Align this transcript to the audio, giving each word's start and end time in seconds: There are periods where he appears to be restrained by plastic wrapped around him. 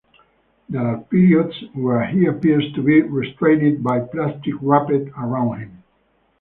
There 0.67 0.81
are 0.81 0.97
periods 0.97 1.53
where 1.75 2.05
he 2.07 2.25
appears 2.25 2.73
to 2.73 2.81
be 2.81 3.03
restrained 3.03 3.83
by 3.83 3.99
plastic 3.99 4.55
wrapped 4.59 4.89
around 4.89 5.59
him. 5.59 5.83